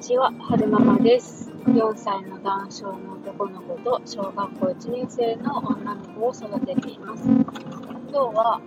[0.00, 1.50] ちは、はるままです。
[1.64, 7.24] 4歳の男性の男の子と小学校1年生の女の子を育てています。
[7.24, 7.46] 今
[8.10, 8.60] 日は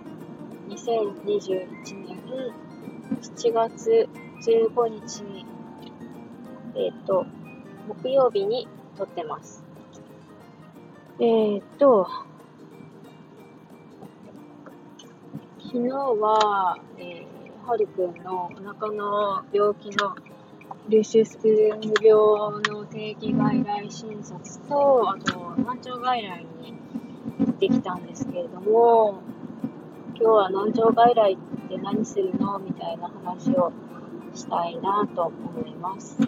[0.68, 1.68] 2021
[2.06, 2.20] 年
[3.22, 4.08] 7月
[4.44, 5.46] 15日、
[6.74, 7.24] えっ、ー、と、
[7.86, 9.64] 木曜日に撮ってます。
[11.20, 12.08] えっ、ー、と、
[15.60, 20.16] 昨日は、えー、はるくんのお腹の病気の
[20.88, 21.38] ルシュス
[22.02, 26.74] 病の定期外来診察と、あと、難聴外来に
[27.38, 29.22] 行ってきたんですけれども、
[30.14, 33.72] 今日は難聴外来って何するのみたいな話を
[34.34, 36.18] したいなと思います。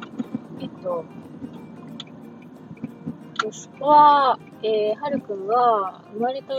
[0.60, 1.04] えっと、
[3.44, 6.54] 息子は、えー、はるくんは生まれた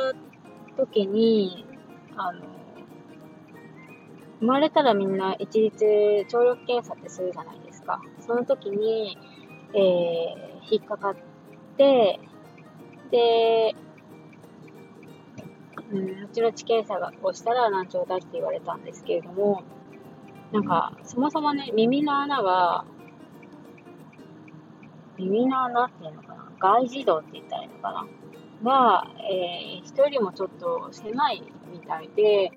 [0.78, 1.66] 時に、
[2.18, 2.42] あの、
[4.40, 7.63] 生まれたらみんな一律聴力検査ってするじゃないですか。
[8.26, 9.18] その時に、
[9.74, 11.16] えー、引っかかっ
[11.78, 12.20] て、
[13.12, 13.76] で、
[15.92, 19.64] うん、後々検査をしたら難聴だって言われたんですけれども、
[20.52, 22.86] なんか、そもそもね、耳の穴が、
[25.18, 28.08] 耳の穴っていうのかな外耳道って言ったらいいのかな
[28.64, 32.52] が、えー、人よりもちょっと狭いみたいで、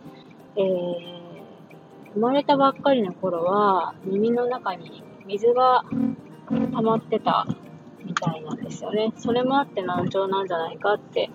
[0.57, 1.27] えー
[2.17, 5.83] 生まれたばっかりの頃は耳の中に水が
[6.49, 7.47] 溜まってた
[8.05, 9.13] みたいなんですよね。
[9.17, 11.31] それもあって難聴なんじゃないかって、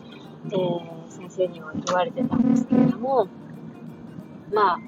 [0.45, 3.27] えー、先生には言われてたんですけれども、
[4.53, 4.79] まあ、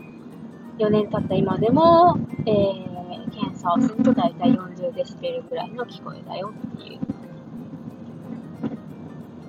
[0.79, 6.99] 4年経った今でも、えー、検査をすると大体40デシベルぐらいの聞こえだよっていう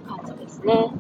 [0.07, 0.91] 感じですね。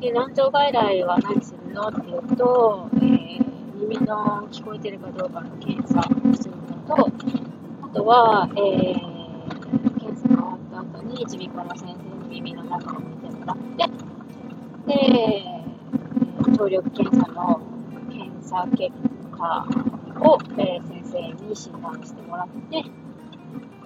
[0.00, 7.10] で難聴外来は何するのっていうと、えー耳の聞こえてるかどうかの検査をするのと、
[7.82, 14.12] あとは、えー、検査が終わった後に耳鼻科の先生に耳の中を見てもらって、
[14.86, 15.44] で、
[16.56, 17.60] 聴力検査の
[18.10, 18.92] 検査結
[19.36, 19.66] 果
[20.20, 22.82] を、えー、先生に診断してもらって、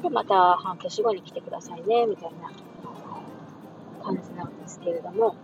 [0.03, 2.51] で、また半年後に来てくださいね、みたいな
[4.03, 5.35] 感じなんですけれども、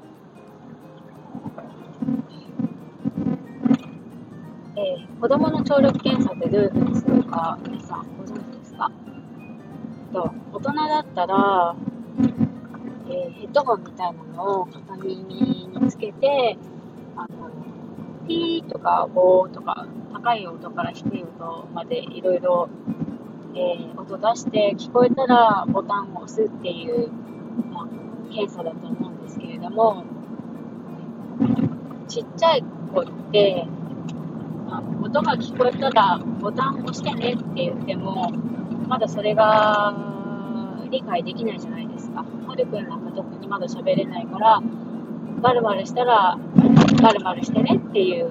[4.75, 8.93] えー、子供の聴力検査ってどういうふうにするか、皆さんご存知ですか
[10.13, 11.75] と大人だったら、
[13.09, 16.59] えー、ヘッドホンみたいなのを片耳につけて、
[17.17, 17.51] あの、
[18.29, 22.69] ピーとかボーとか、高い音から低い音までいろいろ、
[23.97, 27.11] 音出して聞こえたらボタンを押すっていう、
[27.71, 27.87] まあ、
[28.31, 30.05] 検査だと思うんですけれども、
[32.09, 32.65] ちっちゃい
[32.95, 33.67] 子って、
[34.81, 38.31] 音が聞こえたらボタン押してねって言っても、
[38.89, 39.95] まだそれが
[40.91, 42.25] 理解できないじゃないですか。
[42.47, 44.63] はるくんなんか特にまだ喋れないから、
[45.41, 46.39] バルバルしたら、
[47.03, 48.31] バルバルしてねっていう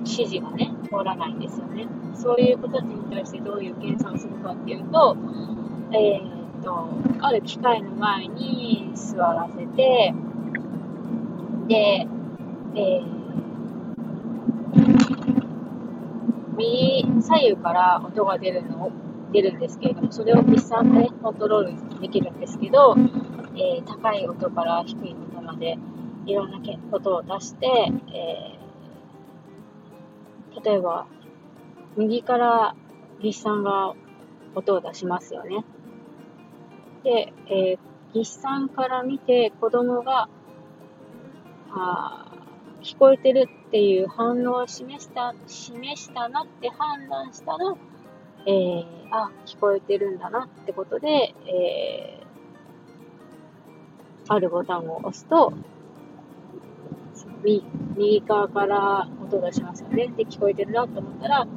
[0.00, 1.86] 指示がね、通らないんですよね。
[2.14, 5.16] そういう子たちに対してどういう検査をするかっていうと、
[5.92, 6.88] えー、っと、
[7.20, 10.14] ある機械の前に座らせて、
[11.68, 12.06] で、
[12.76, 13.15] えー
[17.26, 18.92] 左右から音が出るの
[19.32, 22.94] 出るんですけれども、それを筆算でコントロールできるんですけど、
[23.56, 25.76] えー、高い音から低い音まで
[26.26, 26.60] いろんな
[26.92, 27.66] 音を出して、
[28.14, 31.06] えー、例えば、
[31.96, 32.76] 右から
[33.18, 33.94] 筆算が
[34.54, 35.64] 音を出しますよね。
[37.02, 37.78] で、えー、
[38.12, 40.28] 筆算から見て子供が、
[41.72, 42.35] あ
[42.86, 47.74] 聞こえてるっていう反応を示した、示したなって判断したら、
[48.46, 55.52] えー、あ、聞こえてるんだなってことで、えー、あるボタンを押すと、
[57.42, 57.64] 右
[57.96, 60.06] 右側から音がしますよね。
[60.16, 61.48] で、聞こえてるなと思ったら、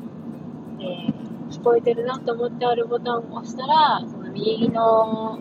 [0.79, 5.37] えー、聞こえてるなと思ってあるボタンを押したら、その右の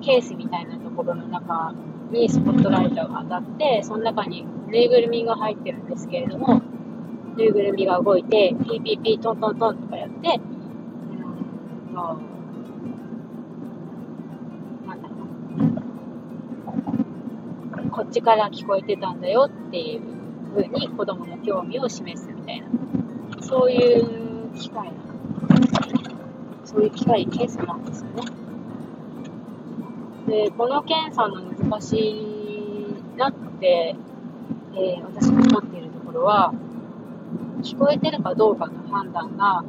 [0.00, 1.74] ケースみたいなところの中
[2.10, 6.60] にスポットライトが当たって、その中にぬいぐるみが入ってるんですけれども、
[7.36, 12.14] ぬいぐるみが動いて、ピーピーピートントントンとかやって、うん、な
[14.94, 15.14] んだろ
[17.86, 17.90] う。
[17.90, 20.00] こっちから聞こえてたんだよっていう
[20.54, 22.66] 風に子供の興味を示すみたいな、
[23.42, 24.90] そういう機会
[26.74, 28.22] そういう機会、ケースなんですよね。
[30.26, 33.96] で、この検査の難しいなって、
[34.74, 36.52] えー、私が思っているところは、
[37.62, 39.64] 聞こえてるかどうかの判断が、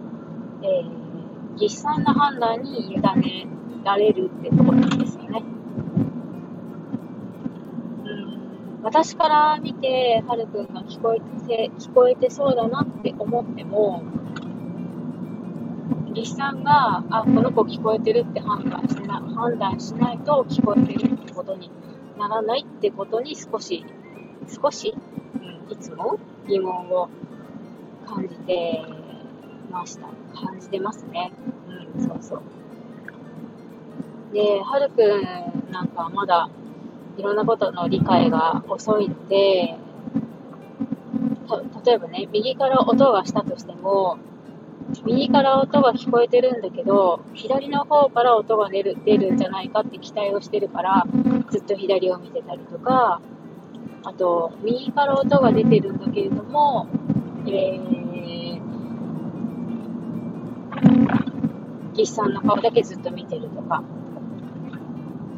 [0.63, 3.47] えー、実際の判断に委ね
[3.83, 5.43] られるってところなんですよね。
[5.43, 5.55] うん
[8.83, 14.03] 私から見て、はるくんが聞こえて、聞こえてそうだなって思っても、
[16.15, 21.69] 技師さんが、あ、この子聞こえてるって判断しな判断しないと聞こえてるってことに
[22.17, 23.85] ならないってことに少し、
[24.47, 24.95] 少し、
[25.35, 26.17] うん、いつも
[26.47, 27.09] 疑問を
[28.07, 28.81] 感じて
[29.69, 30.07] ました。
[30.33, 31.33] 感じてますね。
[31.95, 32.41] うん、そうそう。
[34.33, 36.49] で、はるくんなんかまだ
[37.17, 39.77] いろんなことの理解が遅いので、
[41.85, 44.17] 例えばね、右から音がしたとしても、
[45.05, 51.05] 右から音が聞こえてるんだけど、左の方から音が出る出るんじゃないかって期待をしてるから、
[51.49, 53.21] ずっと左を見てたりとか、
[54.03, 56.87] あと、右から音が出てるんだけれども、
[57.47, 58.61] えー、
[61.93, 63.83] 岸さんの顔だけずっと見てるとか、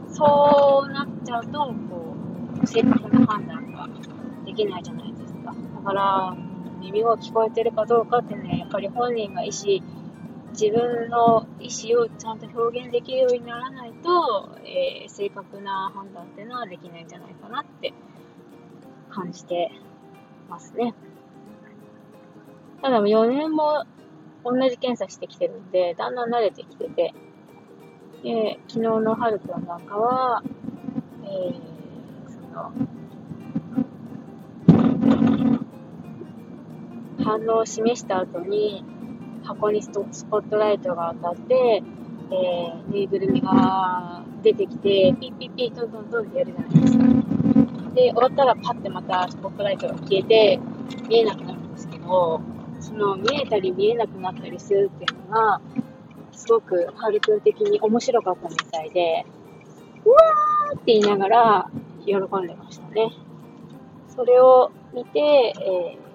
[0.09, 1.51] そうなっちゃうと、
[1.89, 2.15] こ
[2.61, 3.88] う、正確な判断が
[4.45, 5.55] できないじゃないですか。
[5.75, 6.35] だから、
[6.79, 9.83] 耳が聞こえてるかどうかってね、やっぱり本人が意思、
[10.51, 17.94] 自分の意思をちゃんと表現できるようにならないと、えー、正確な判断っていうのはできないんじゃないかなって
[19.09, 19.71] 感じて
[20.50, 20.94] ますね。
[22.81, 23.85] ただ4年も
[24.44, 27.13] 同じ検査してきてるんで、だんだん慣れてきてて、
[28.23, 30.44] で、昨日のはるくんなんかは、
[31.23, 32.86] えー、その、
[37.27, 38.85] 反応を示した後に、
[39.44, 41.83] 箱にスポットライトが当たって、
[42.31, 47.03] えー、ぬいぐるみが出てきて、ピッピッピットントントンってやるじゃないですか。
[47.95, 50.59] で、終わったらパッてまたスポットライトが消えて、
[51.09, 52.39] 見えなくなるんですけど、
[52.79, 55.59] その見えたり見えなくなったりするっていうのが、
[56.31, 59.25] すごくハルくん的に面白かったみたいで、
[60.06, 61.71] うわーって言いながら
[62.06, 63.12] 喜んでましたね。
[64.07, 66.06] それを見て、えー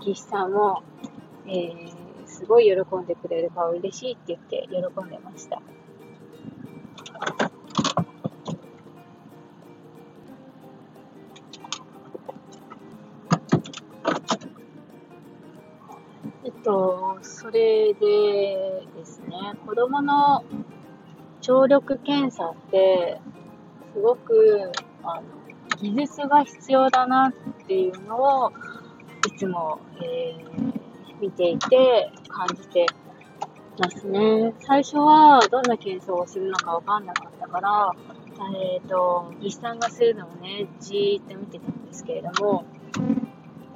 [0.00, 0.82] 技師さんも、
[1.46, 5.60] えー、すごい喜んでくれるから嬉しいって言って喜んでました。
[16.44, 20.44] えっと、それでですね、子供の
[21.40, 23.20] 聴力検査って、
[23.94, 24.70] すごく、
[25.02, 25.22] あの、
[25.78, 27.32] 技術が必要だなっ
[27.66, 28.52] ていうのを、
[29.36, 32.86] つも、えー、見ていて感じて
[33.78, 34.54] ますね。
[34.60, 37.92] 最初はどんな検証をするのかわかんなかったから、
[38.54, 42.64] えっ、ー、と、技師さんがするのをね、じーっと見てたんですけれども、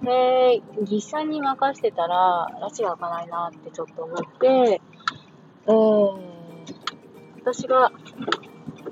[0.03, 4.81] で、技師さんに任せてたら、拉致が開かないなってちょっと思って、
[5.67, 6.19] えー、
[7.41, 7.93] 私が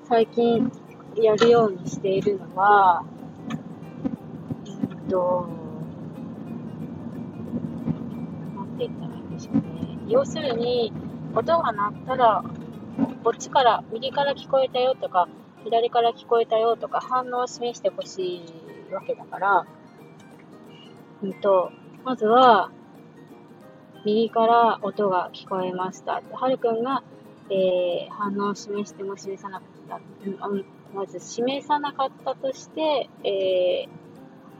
[0.08, 0.70] 最近
[1.16, 3.04] やるようにしているのは、
[4.66, 5.48] えっと、
[8.78, 9.98] て言ったらいいんでしょうね。
[10.08, 10.92] 要するに、
[11.34, 12.44] 音が鳴ったら、
[13.24, 15.28] こっちから、右から聞こえたよとか、
[15.64, 18.46] 左から聞こえたよとか、反応を示してほし
[18.90, 19.66] いわけだから、
[21.22, 21.72] うんと、
[22.04, 22.70] まずは、
[24.04, 26.22] 右から音が聞こえました。
[26.32, 27.02] はるくんが、
[27.50, 30.00] えー、反応を示しても示さなかった、
[30.94, 34.07] まず示さなかったとして、えー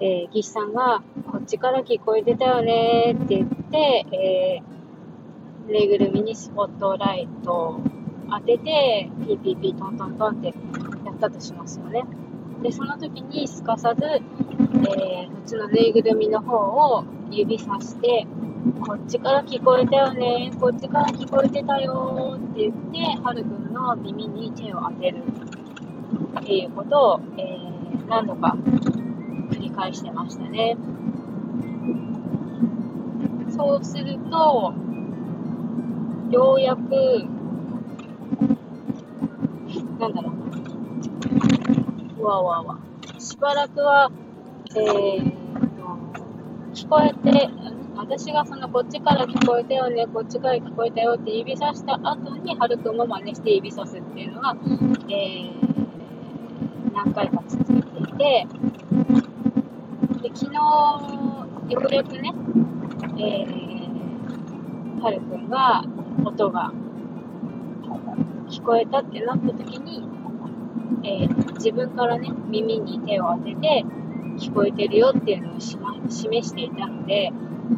[0.01, 7.81] えー、技師さんが、こっちから聞こえてたよねって言って、えー、ぬいぐるみにスポットライトを
[8.31, 10.47] 当てて、ピーピーピートントントンって
[11.05, 12.05] やったとしますよね。
[12.63, 18.27] で、その時にすかさず、えー、こっちのぬいぐるみの方を指さして、
[18.87, 25.23] こっちから聞こえたよね、こっちから聞こえてたよって言って、はるくんの耳に手を当てる
[26.41, 28.57] っていうことを、えー、何度か
[29.79, 30.77] 返してましたね。
[33.49, 34.75] そうすると、
[36.31, 36.81] ようやく、
[40.01, 40.33] なんだろ
[42.19, 42.25] う。
[42.25, 42.79] わわわ。
[43.21, 44.11] しばらくは、
[44.71, 45.33] えー、
[46.75, 47.49] 聞こえて、
[47.97, 54.57] 私がそのこっちから聞こえたよね、こっちから聞こえたよって指さした後に、はるくんも真似して指さすっていうのが、
[55.09, 58.47] えー、何回か続いていて、
[60.23, 62.33] で、昨日、ようやくね、
[63.19, 65.85] えー、はるくんが、
[66.25, 66.73] 音が
[68.49, 70.03] 聞こえたってなった時に、
[71.05, 73.85] えー、自分からね、耳に手を当てて、
[74.39, 77.33] 聞こえてるよっていうのを示していたので、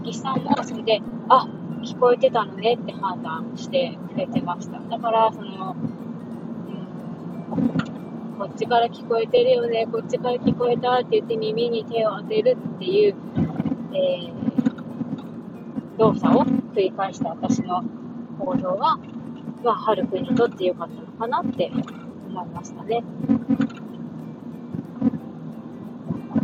[0.05, 1.47] 岸さんもそれで、あ、
[1.83, 4.79] 聞こえてたのねって判断してくれてました。
[4.79, 5.77] だから、その、
[8.41, 13.15] こっちから聞こえてるよね、こっちから聞こえたって言って耳に手を当てるっていう、
[13.93, 17.85] えー、動作を繰り返した私の
[18.39, 18.99] 行動は、
[19.63, 21.71] まあ、はるくんにとってよかったのかなって
[22.31, 23.05] 思いましたね。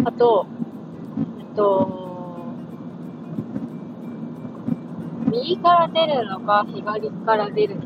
[0.04, 0.46] あと、
[1.40, 2.05] えっと、
[5.36, 7.76] 右から出るのか、左から出る、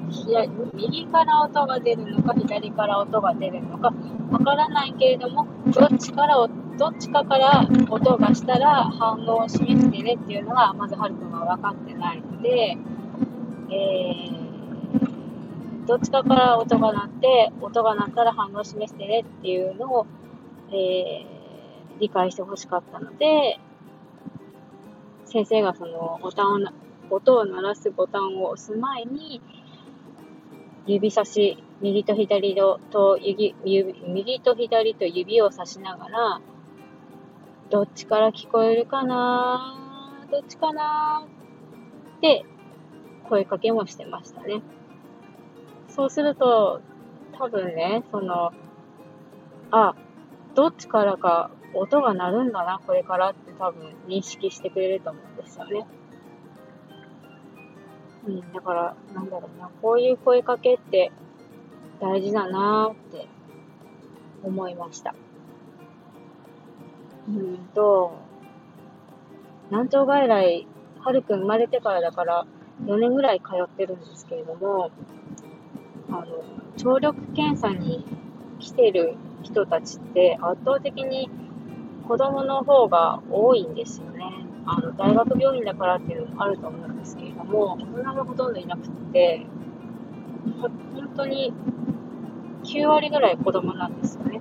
[0.74, 3.92] 右から音が出るのか、左から音が出るのか、
[4.30, 12.78] わからないけれども、どっちからどっちかから音がしたら反応を示してねっていうのが、まずはるくんは分かってないので、
[13.70, 20.06] えー、どっちかから音が鳴って、音が鳴ったら反応を示してねっていうのを、
[20.70, 23.58] えー、理解してほしかったので、
[25.24, 26.58] 先生がそのボタンを
[27.10, 29.42] 音を鳴らすボタンを押す前に、
[30.86, 36.40] 指差し、右と左と指、右と左と指を差しながら、
[37.70, 39.76] どっちから聞こえるかな
[40.30, 41.24] どっちかな
[42.18, 42.44] って
[43.28, 44.62] 声かけもしてましたね。
[45.88, 46.80] そうすると、
[47.38, 48.52] 多分ね、その、
[49.70, 49.94] あ、
[50.54, 55.86] どっちからか音が鳴るんだな、これからって多分認識してくれると思うんですよね。
[58.26, 61.10] うん、だから、なんだろうな、こういう声かけって
[62.00, 63.26] 大事だなって
[64.42, 65.14] 思いました。
[67.28, 68.12] うんと、
[69.70, 70.66] 難聴外来、
[71.00, 72.46] はるくん生まれてからだから
[72.84, 74.90] 4年ぐらい通ってるんですけれども、
[76.08, 76.26] あの、
[76.76, 78.04] 聴力検査に
[78.58, 81.30] 来てる人たちって圧倒的に
[82.06, 84.49] 子供の方が多いんですよね。
[84.66, 89.46] あの、大学病院だからっていうのもあると思うんですけれども、大人がほとんどいなくて、
[90.94, 91.52] 本当に
[92.64, 94.40] 9割ぐらい子供なんですよね。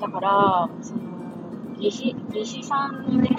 [0.00, 1.00] だから、その、
[1.78, 3.36] 技師、技師さんのね、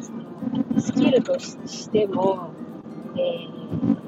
[0.00, 2.50] その、スキルとしても、
[3.16, 4.02] えー、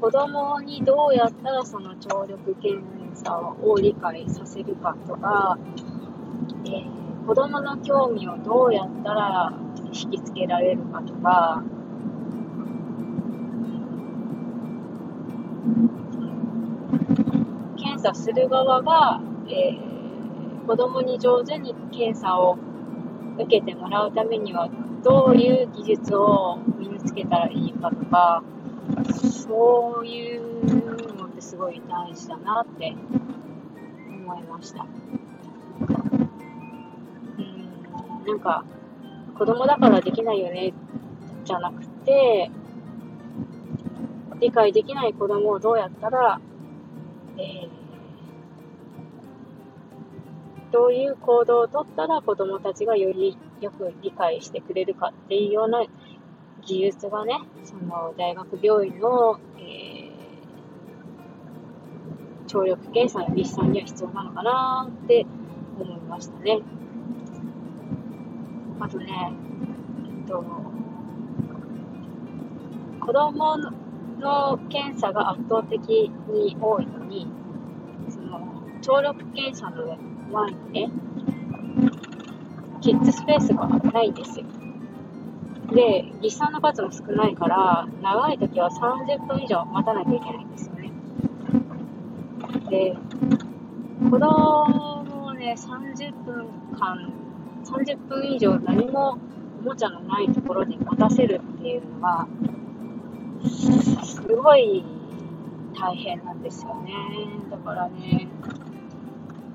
[0.00, 2.82] 子供にどうやったらその聴力検
[3.14, 5.58] 査を理解させるかとか、
[6.66, 9.52] えー、子供の興味をどうやったら
[9.92, 11.62] 引きつけられるかとか、
[17.76, 22.58] 検査する側が、えー、子供に上手に検査を
[23.36, 24.68] 受けてもらうためには
[25.02, 28.42] どういう技術を身につけたらいいかとか
[29.30, 32.94] そういうのってすごい大事だなって
[34.08, 34.86] 思いました。
[38.26, 38.64] なんか、
[39.36, 40.72] 子供だからできないよね、
[41.44, 42.50] じゃなくて、
[44.42, 46.40] 理解できない子供をどうやったら、
[47.38, 47.68] えー、
[50.72, 55.84] どういう行動をとったら子供たちがよりよく理解してくれるかっていうような
[56.66, 65.24] 技術がね、その大学病院の、えー、聴力計算の技師さんには必要なのかなって
[65.80, 66.60] 思いましたね。
[68.82, 69.32] あとね、
[70.24, 70.44] えっと、
[72.98, 73.56] 子供
[74.18, 77.28] の検査が圧倒的に多いのに、
[78.08, 78.40] その、
[78.80, 79.96] 聴力検査の
[80.32, 80.90] 前にね、
[82.80, 84.46] キッズスペースがないんですよ。
[85.72, 90.90] で、技師さんの数も少ないから、長い時は30分以上待たなきゃいけないんですよね。
[92.68, 92.96] で、
[94.10, 97.21] 子供をね、30分間
[97.64, 99.18] 30分以上何も
[99.60, 102.26] おもちゃのないところに待たせるっていうのは、
[104.04, 104.84] すごい
[105.78, 106.92] 大変なんですよね。
[107.50, 108.28] だからね、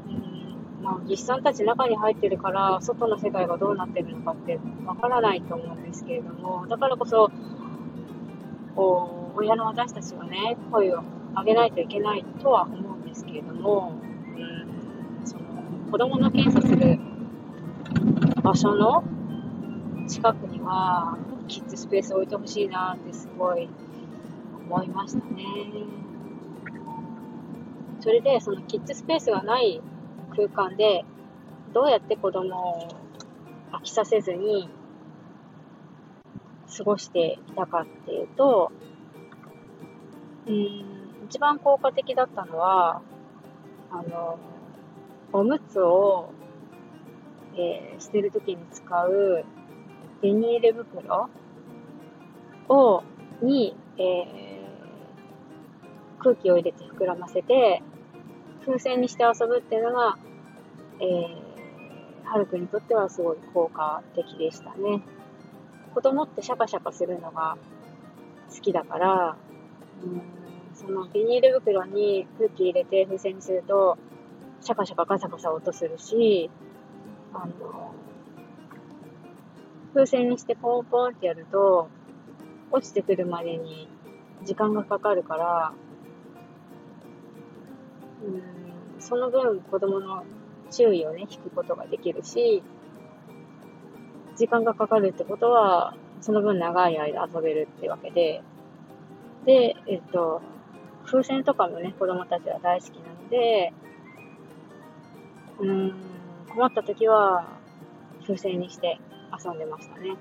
[0.07, 7.31] うん、まあ、技師さんたち中に入ってるから、外の世界がどうなってるのかってわからないと思うんですけれども、だからこそ、
[8.75, 11.03] こう、親の私たちはね、声を
[11.35, 13.93] 上げないといけないとは思うんですけれども、
[14.35, 15.43] うん、その、
[15.91, 16.99] 子供の検査する
[18.47, 19.03] 場所の
[20.07, 21.17] 近くには
[21.49, 23.67] キッズスペース置いてほしいなってすごい
[24.69, 25.43] 思いましたね。
[27.99, 29.81] それでそのキッズスペースがない
[30.33, 31.03] 空間で
[31.73, 32.87] どうやって子供を
[33.73, 34.69] 飽きさせずに
[36.77, 38.71] 過ごしていたかっていうと、
[40.47, 40.85] うん、
[41.25, 43.01] 一番効果的だったのは、
[43.91, 44.39] あの、
[45.33, 46.29] おむつを
[47.57, 49.43] えー、捨てるときに使う
[50.21, 51.29] ビニール袋
[52.69, 53.03] を、
[53.41, 57.81] に、えー、空気を入れて膨らませて、
[58.65, 60.17] 風船にして遊ぶっていうのが、
[60.99, 65.01] えー、はるくんにとってはすごい効果的でしたね。
[65.93, 67.57] 子供ってシャカシャカするのが
[68.53, 69.37] 好きだから、
[70.03, 70.47] うん
[70.77, 73.97] そのビニール袋に空気入れて風船にすると、
[74.61, 76.51] シャカシャカガサガサ音するし、
[77.43, 77.93] あの、
[79.93, 81.89] 風船にしてポンポンってやると、
[82.71, 83.87] 落ちてくるまでに
[84.43, 85.73] 時間がかかるから、
[88.23, 90.23] うん、その分子供の
[90.71, 92.63] 注意をね、引くことができるし、
[94.35, 98.43] 時間がかかるってことは、その分長い間遊べるってわけで、
[99.45, 100.41] で、えっと、
[101.05, 103.73] 風船とかもね、子供たちは大好きなので、
[105.59, 106.06] うん、
[106.57, 107.45] 困った時は、
[108.23, 108.99] 風船にして
[109.31, 110.15] 遊んでましたね。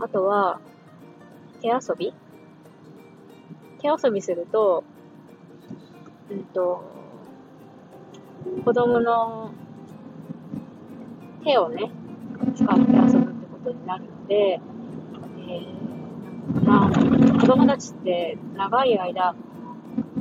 [0.00, 0.58] あとは、
[1.60, 2.12] 手遊び？
[3.80, 4.82] 手遊びすると、
[6.32, 6.82] うんと、
[8.64, 9.52] 子供の
[11.44, 11.92] 手をね、
[12.56, 19.36] 使って遊ぶってことになるので、えー、まあ、子供たちって長い間、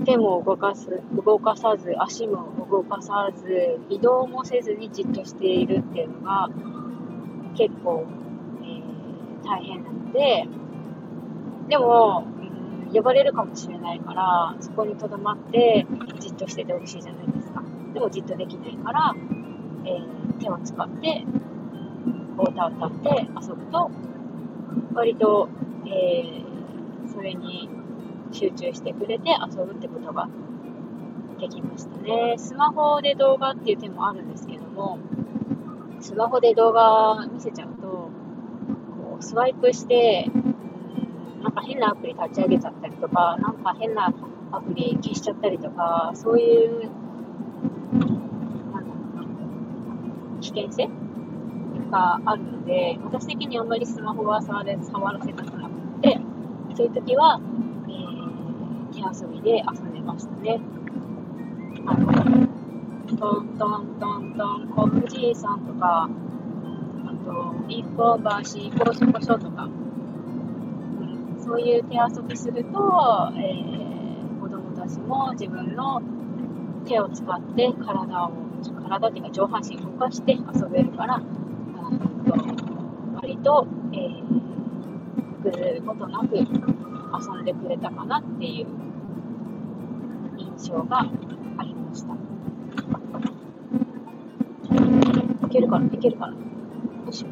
[0.06, 6.50] 手も動かす、動かさず、足も動かさず、移動もせずにじっとしているっていうのが
[7.58, 8.06] 結構、
[8.62, 10.48] えー、大変なので、
[11.68, 12.26] でも、
[12.88, 15.86] うん、呼ばれるかもしれないから、そこに留まって
[16.20, 17.64] じっとしててほしいじゃないですか。
[17.94, 19.16] でもじっとできないから、
[19.86, 21.26] えー、手を使って
[22.38, 23.92] お歌を歌って遊ぶと、
[24.94, 25.50] 割と、
[25.86, 27.70] えー、それに
[28.32, 30.30] 集中してくれて遊ぶってことが
[31.40, 32.36] できましたね。
[32.38, 35.00] スマホで動画っていう手もあるんですけども、
[36.02, 38.10] スマホで動画見せちゃうと、こ
[39.20, 40.30] うスワイプして、
[41.42, 44.14] なんか変なアプリ立ち上げちゃったりとか、なんか変な
[44.52, 46.90] アプリ消しちゃったりとか、そういう、
[50.42, 50.90] 危険性
[51.92, 56.20] があるので、私的にあんまりスマホは触れ触らせたくなくて、
[56.76, 57.42] そういう時は、
[57.88, 60.62] えー、手遊びで遊んでましたね。
[61.90, 62.06] あの、
[63.18, 68.30] トントントントン、コブじいさんとか、あと、一本橋、
[68.86, 69.90] こしこしょとか、うん
[71.44, 76.00] そういう手遊びすると、えー、子供たちも自分の
[76.86, 78.32] 手を使って体を、
[78.84, 81.20] 体っていうか上半身動かして遊べるから、
[83.16, 86.46] 割と、えー、崩れることなく遊
[87.42, 88.68] んでくれたかなっていう
[90.38, 91.10] 印象が
[95.50, 96.40] いけるかないけるかなよ
[97.10, 97.28] いしょ。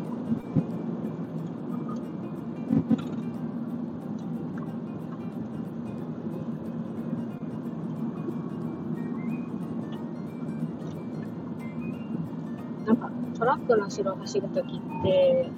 [12.87, 15.51] なんかトラックの後ろを走るときって、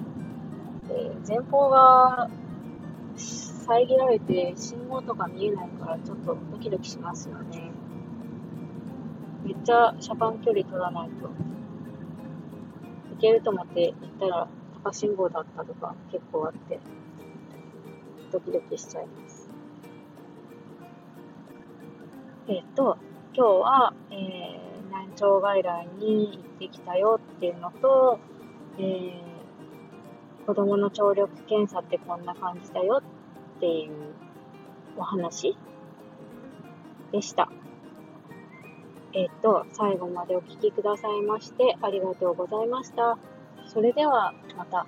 [0.90, 2.28] えー、前方が
[3.16, 7.70] 遮られて信号とか見えないからちょっとドキドキしますよね。
[9.44, 11.49] めっちゃ車間距離取らないと。
[13.20, 14.48] いけると思って行ったら
[14.82, 16.80] 赤信号だったとか結構あって、
[18.32, 19.50] ドキドキしちゃいます。
[22.48, 22.96] えっ、と、
[23.34, 28.18] 今日は、えー、難聴外来に行ってきたよっていうのと、
[28.78, 33.02] えー、子供の聴力検査ってこんな感じだよ
[33.58, 34.14] っていう
[34.96, 35.58] お話
[37.12, 37.52] でした。
[39.12, 43.18] えっ、と、最後までお聴きくださいましてありがとうございました。
[43.66, 44.86] それではまた。